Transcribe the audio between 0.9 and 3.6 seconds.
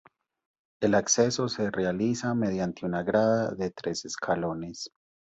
acceso se realiza mediante una grada